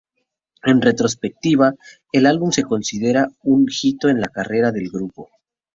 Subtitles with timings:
[0.63, 1.75] En retrospectiva,
[2.11, 5.29] el álbum se considera un hito en la carrera del grupo.